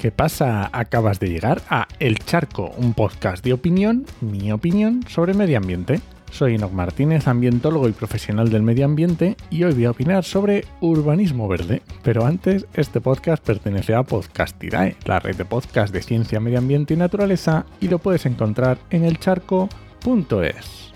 [0.00, 0.70] ¿Qué pasa?
[0.72, 6.00] Acabas de llegar a El Charco, un podcast de opinión, mi opinión, sobre medio ambiente.
[6.30, 10.64] Soy Enoch Martínez, ambientólogo y profesional del medio ambiente, y hoy voy a opinar sobre
[10.80, 11.82] urbanismo verde.
[12.02, 16.94] Pero antes, este podcast pertenece a Podcastirae, la red de podcast de ciencia, medio ambiente
[16.94, 20.94] y naturaleza, y lo puedes encontrar en elcharco.es.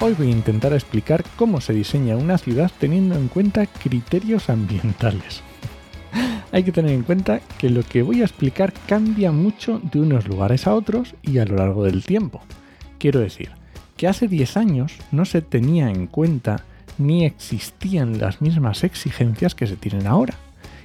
[0.00, 5.42] Hoy voy a intentar explicar cómo se diseña una ciudad teniendo en cuenta criterios ambientales.
[6.52, 10.28] Hay que tener en cuenta que lo que voy a explicar cambia mucho de unos
[10.28, 12.40] lugares a otros y a lo largo del tiempo.
[12.98, 13.50] Quiero decir,
[13.96, 16.64] que hace 10 años no se tenía en cuenta
[16.96, 20.34] ni existían las mismas exigencias que se tienen ahora.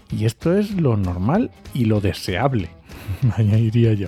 [0.10, 2.70] Y esto es lo normal y lo deseable,
[3.38, 4.08] añadiría yo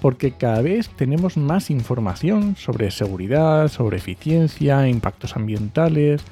[0.00, 6.22] porque cada vez tenemos más información sobre seguridad, sobre eficiencia, impactos ambientales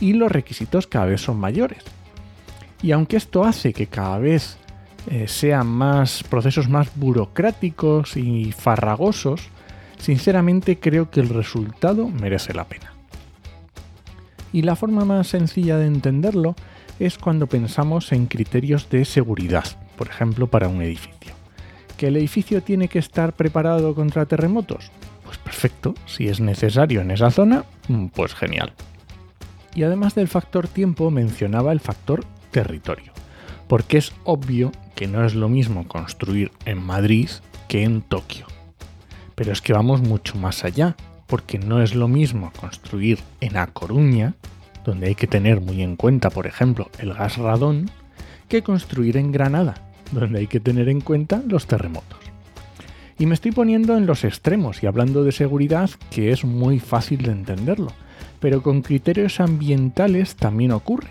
[0.00, 1.82] y los requisitos cada vez son mayores.
[2.82, 4.58] Y aunque esto hace que cada vez
[5.10, 9.48] eh, sean más procesos más burocráticos y farragosos,
[9.98, 12.92] sinceramente creo que el resultado merece la pena.
[14.52, 16.54] Y la forma más sencilla de entenderlo
[16.98, 19.64] es cuando pensamos en criterios de seguridad,
[19.96, 21.23] por ejemplo, para un edificio.
[21.96, 24.90] ¿Que el edificio tiene que estar preparado contra terremotos?
[25.24, 28.72] Pues perfecto, si es necesario en esa zona, mm, pues genial.
[29.74, 33.12] Y además del factor tiempo mencionaba el factor territorio,
[33.68, 37.28] porque es obvio que no es lo mismo construir en Madrid
[37.68, 38.46] que en Tokio.
[39.34, 43.66] Pero es que vamos mucho más allá, porque no es lo mismo construir en A
[43.68, 44.34] Coruña,
[44.84, 47.90] donde hay que tener muy en cuenta, por ejemplo, el gas radón,
[48.48, 49.74] que construir en Granada,
[50.12, 52.18] donde hay que tener en cuenta los terremotos.
[53.18, 57.22] Y me estoy poniendo en los extremos y hablando de seguridad, que es muy fácil
[57.22, 57.92] de entenderlo,
[58.40, 61.10] pero con criterios ambientales también ocurre.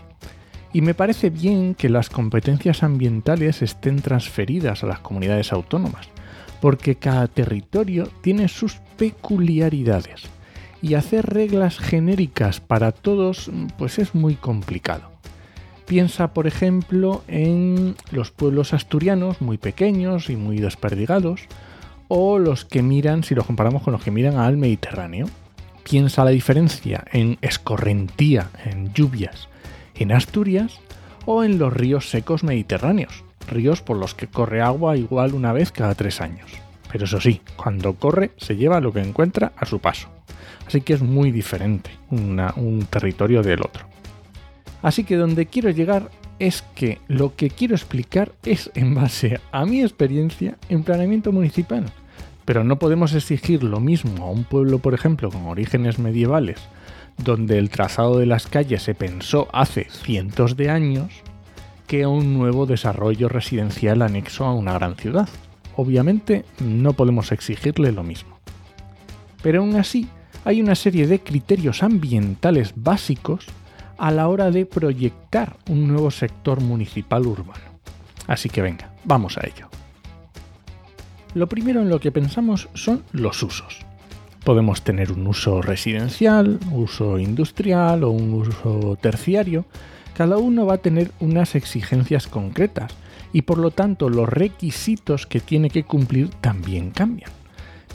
[0.74, 6.08] Y me parece bien que las competencias ambientales estén transferidas a las comunidades autónomas,
[6.60, 10.24] porque cada territorio tiene sus peculiaridades
[10.82, 15.13] y hacer reglas genéricas para todos pues es muy complicado.
[15.86, 21.42] Piensa, por ejemplo, en los pueblos asturianos muy pequeños y muy desperdigados,
[22.08, 25.28] o los que miran, si lo comparamos con los que miran al Mediterráneo.
[25.84, 29.50] Piensa la diferencia en escorrentía, en lluvias,
[29.96, 30.80] en Asturias
[31.26, 35.72] o en los ríos secos mediterráneos, ríos por los que corre agua igual una vez
[35.72, 36.50] cada tres años.
[36.92, 40.08] Pero eso sí, cuando corre se lleva lo que encuentra a su paso.
[40.66, 43.86] Así que es muy diferente un territorio del otro.
[44.84, 49.66] Así que donde quiero llegar es que lo que quiero explicar es en base a
[49.66, 51.86] mi experiencia en planeamiento municipal.
[52.46, 56.60] Pero no podemos exigir lo mismo a un pueblo, por ejemplo, con orígenes medievales,
[57.18, 61.14] donde el trazado de las calles se pensó hace cientos de años,
[61.88, 65.30] que a un nuevo desarrollo residencial anexo a una gran ciudad.
[65.78, 68.38] Obviamente no podemos exigirle lo mismo.
[69.42, 70.10] Pero aún así,
[70.44, 73.46] hay una serie de criterios ambientales básicos
[73.98, 77.64] a la hora de proyectar un nuevo sector municipal urbano.
[78.28, 79.68] Así que venga, vamos a ello.
[81.34, 83.80] Lo primero en lo que pensamos son los usos.
[84.44, 89.66] Podemos tener un uso residencial, uso industrial o un uso terciario.
[90.16, 92.94] Cada uno va a tener unas exigencias concretas
[93.32, 97.32] y por lo tanto los requisitos que tiene que cumplir también cambian.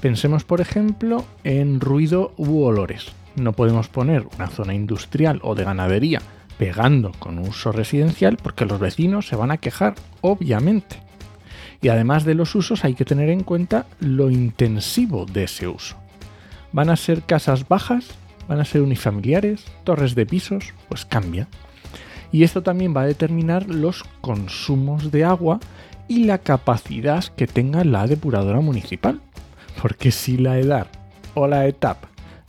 [0.00, 5.64] Pensemos por ejemplo en ruido u olores no podemos poner una zona industrial o de
[5.64, 6.20] ganadería
[6.58, 10.96] pegando con uso residencial porque los vecinos se van a quejar, obviamente.
[11.80, 15.96] Y además de los usos hay que tener en cuenta lo intensivo de ese uso.
[16.72, 18.06] ¿Van a ser casas bajas?
[18.48, 19.64] ¿Van a ser unifamiliares?
[19.84, 20.74] ¿Torres de pisos?
[20.88, 21.46] Pues cambia.
[22.32, 25.60] Y esto también va a determinar los consumos de agua
[26.08, 29.20] y la capacidad que tenga la depuradora municipal.
[29.80, 30.88] Porque si la EDAR
[31.34, 32.04] o la ETAP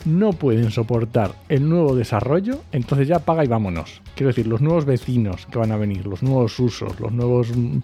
[0.05, 4.01] no pueden soportar el nuevo desarrollo, entonces ya paga y vámonos.
[4.15, 7.79] Quiero decir, los nuevos vecinos que van a venir, los nuevos usos, los nuevos mm,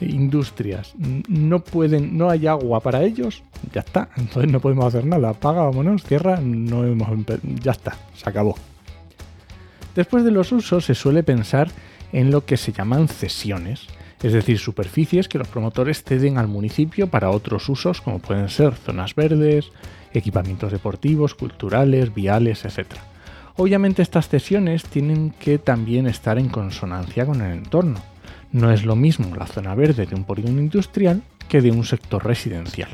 [0.00, 0.94] industrias,
[1.28, 4.08] no pueden, no hay agua para ellos, ya está.
[4.16, 5.32] Entonces no podemos hacer nada.
[5.32, 7.08] Paga, vámonos, cierra, no hemos,
[7.62, 8.56] ya está, se acabó.
[9.94, 11.68] Después de los usos se suele pensar
[12.12, 13.86] en lo que se llaman cesiones,
[14.24, 18.74] es decir, superficies que los promotores ceden al municipio para otros usos como pueden ser
[18.74, 19.70] zonas verdes,
[20.14, 22.86] equipamientos deportivos, culturales, viales, etc.
[23.56, 28.00] Obviamente estas cesiones tienen que también estar en consonancia con el entorno.
[28.50, 32.24] No es lo mismo la zona verde de un polígono industrial que de un sector
[32.24, 32.88] residencial.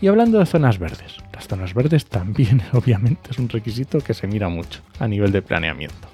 [0.00, 4.26] Y hablando de zonas verdes, las zonas verdes también obviamente es un requisito que se
[4.26, 6.08] mira mucho a nivel de planeamiento.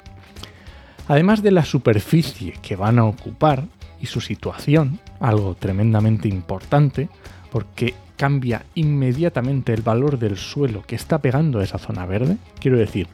[1.08, 3.64] Además de la superficie que van a ocupar
[4.02, 7.08] y su situación, algo tremendamente importante,
[7.50, 12.36] porque cambia inmediatamente el valor del suelo que está pegando a esa zona verde.
[12.60, 13.06] Quiero decir,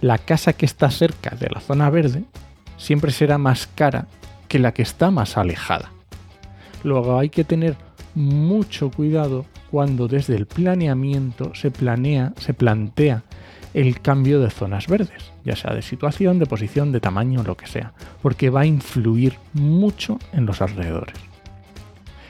[0.00, 2.24] la casa que está cerca de la zona verde
[2.76, 4.06] siempre será más cara
[4.48, 5.90] que la que está más alejada.
[6.84, 7.76] Luego hay que tener
[8.14, 13.24] mucho cuidado cuando desde el planeamiento se planea, se plantea
[13.76, 17.66] el cambio de zonas verdes, ya sea de situación, de posición, de tamaño, lo que
[17.66, 17.92] sea,
[18.22, 21.18] porque va a influir mucho en los alrededores.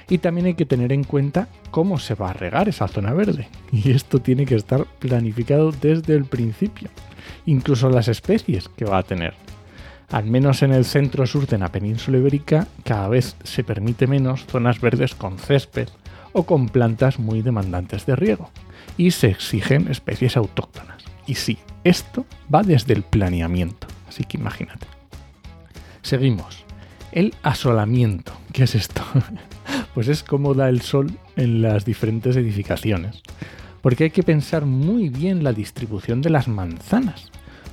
[0.08, 3.48] Y también hay que tener en cuenta cómo se va a regar esa zona verde.
[3.70, 6.90] Y esto tiene que estar planificado desde el principio.
[7.46, 9.34] Incluso las especies que va a tener.
[10.10, 14.46] Al menos en el centro sur de la península ibérica cada vez se permite menos
[14.46, 15.88] zonas verdes con césped
[16.32, 18.50] o con plantas muy demandantes de riego.
[18.96, 21.06] Y se exigen especies autóctonas.
[21.26, 23.87] Y sí, esto va desde el planeamiento.
[24.08, 24.87] Así que imagínate.
[26.02, 26.64] Seguimos.
[27.12, 28.32] El asolamiento.
[28.52, 29.02] ¿Qué es esto?
[29.94, 33.23] pues es cómo da el sol en las diferentes edificaciones.
[33.82, 37.31] Porque hay que pensar muy bien la distribución de las manzanas,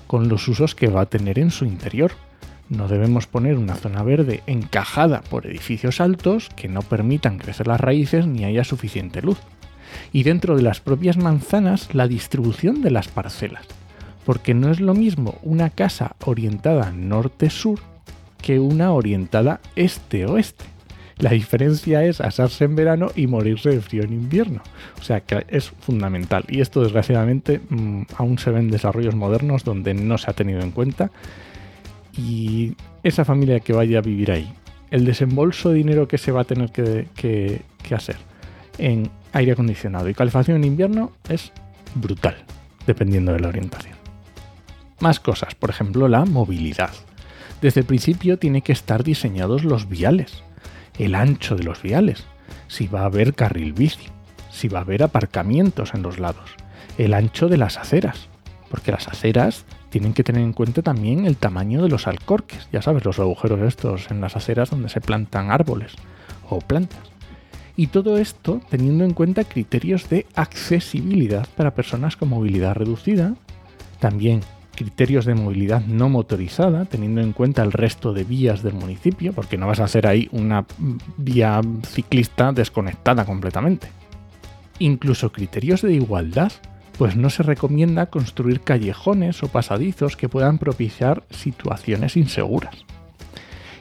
[0.08, 2.12] con los usos que va a tener en su interior.
[2.70, 7.82] No debemos poner una zona verde encajada por edificios altos que no permitan crecer las
[7.82, 9.40] raíces ni haya suficiente luz.
[10.12, 13.66] Y dentro de las propias manzanas, la distribución de las parcelas.
[14.26, 17.80] Porque no es lo mismo una casa orientada norte-sur
[18.42, 20.66] que una orientada este-oeste.
[21.18, 24.62] La diferencia es asarse en verano y morirse de frío en invierno.
[25.00, 26.44] O sea que es fundamental.
[26.50, 30.72] Y esto desgraciadamente mm, aún se ven desarrollos modernos donde no se ha tenido en
[30.72, 31.12] cuenta.
[32.18, 34.54] Y esa familia que vaya a vivir ahí,
[34.92, 38.18] el desembolso de dinero que se va a tener que, que hacer
[38.78, 41.52] en aire acondicionado y calefacción en invierno es
[41.96, 42.38] brutal,
[42.88, 43.96] dependiendo de la orientación.
[45.00, 46.92] Más cosas, por ejemplo, la movilidad.
[47.62, 50.44] Desde el principio tiene que estar diseñados los viales
[51.00, 52.24] el ancho de los viales,
[52.68, 54.08] si va a haber carril bici,
[54.52, 56.52] si va a haber aparcamientos en los lados,
[56.98, 58.28] el ancho de las aceras,
[58.70, 62.82] porque las aceras tienen que tener en cuenta también el tamaño de los alcorques, ya
[62.82, 65.94] sabes, los agujeros estos en las aceras donde se plantan árboles
[66.50, 67.00] o plantas.
[67.76, 73.36] Y todo esto teniendo en cuenta criterios de accesibilidad para personas con movilidad reducida,
[74.00, 74.42] también
[74.76, 79.58] criterios de movilidad no motorizada, teniendo en cuenta el resto de vías del municipio, porque
[79.58, 80.66] no vas a hacer ahí una
[81.18, 83.88] vía ciclista desconectada completamente.
[84.80, 86.52] Incluso criterios de igualdad,
[86.98, 92.86] pues no se recomienda construir callejones o pasadizos que puedan propiciar situaciones inseguras.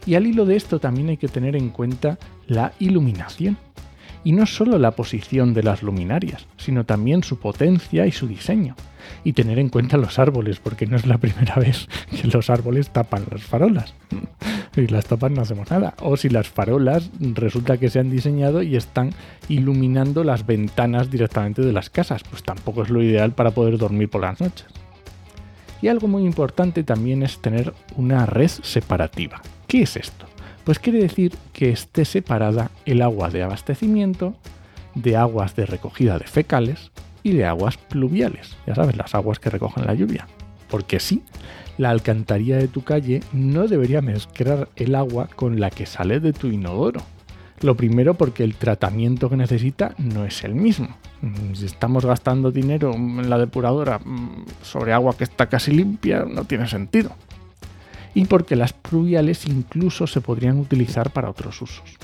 [0.06, 3.56] Y al hilo de esto también hay que tener en cuenta la iluminación.
[4.24, 8.76] Y no solo la posición de las luminarias, sino también su potencia y su diseño
[9.24, 12.90] y tener en cuenta los árboles, porque no es la primera vez que los árboles
[12.90, 13.94] tapan las farolas.
[14.76, 15.94] y las tapan no hacemos nada.
[16.00, 19.12] O si las farolas resulta que se han diseñado y están
[19.48, 24.08] iluminando las ventanas directamente de las casas, pues tampoco es lo ideal para poder dormir
[24.08, 24.66] por las noches.
[25.80, 29.42] Y algo muy importante también es tener una red separativa.
[29.66, 30.26] ¿Qué es esto?
[30.64, 34.34] Pues quiere decir que esté separada el agua de abastecimiento
[34.94, 36.92] de aguas de recogida de fecales
[37.22, 40.26] y de aguas pluviales, ya sabes, las aguas que recogen la lluvia.
[40.68, 41.22] Porque sí,
[41.78, 46.32] la alcantarilla de tu calle no debería mezclar el agua con la que sale de
[46.32, 47.00] tu inodoro.
[47.60, 50.88] Lo primero porque el tratamiento que necesita no es el mismo.
[51.20, 56.24] Mm, si estamos gastando dinero en la depuradora mm, sobre agua que está casi limpia,
[56.24, 57.12] no tiene sentido.
[58.14, 61.98] Y porque las pluviales incluso se podrían utilizar para otros usos.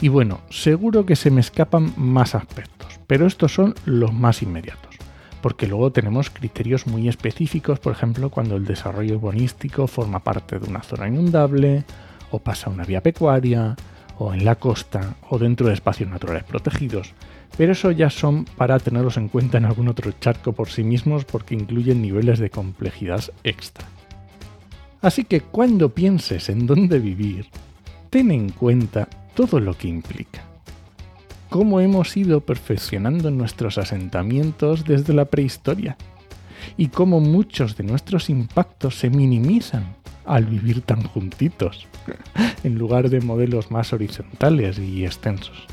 [0.00, 4.96] Y bueno, seguro que se me escapan más aspectos, pero estos son los más inmediatos,
[5.40, 10.68] porque luego tenemos criterios muy específicos, por ejemplo, cuando el desarrollo urbanístico forma parte de
[10.68, 11.84] una zona inundable,
[12.30, 13.76] o pasa una vía pecuaria,
[14.18, 17.12] o en la costa, o dentro de espacios naturales protegidos,
[17.56, 21.24] pero eso ya son para tenerlos en cuenta en algún otro charco por sí mismos
[21.24, 23.86] porque incluyen niveles de complejidad extra.
[25.04, 27.48] Así que cuando pienses en dónde vivir,
[28.08, 30.40] ten en cuenta todo lo que implica.
[31.50, 35.98] Cómo hemos ido perfeccionando nuestros asentamientos desde la prehistoria
[36.78, 39.94] y cómo muchos de nuestros impactos se minimizan
[40.24, 41.86] al vivir tan juntitos,
[42.64, 45.66] en lugar de modelos más horizontales y extensos.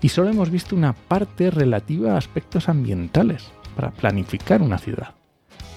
[0.00, 3.44] Y solo hemos visto una parte relativa a aspectos ambientales
[3.76, 5.14] para planificar una ciudad.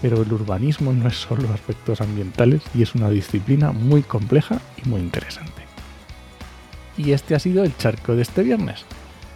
[0.02, 4.88] Pero el urbanismo no es solo aspectos ambientales y es una disciplina muy compleja y
[4.88, 5.64] muy interesante.
[6.98, 8.86] Y este ha sido el charco de este viernes.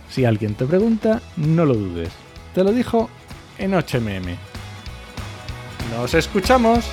[0.10, 2.10] Si alguien te pregunta, no lo dudes.
[2.54, 3.10] Te lo dijo
[3.58, 4.38] en HMM.
[5.96, 6.86] ¡Nos escuchamos!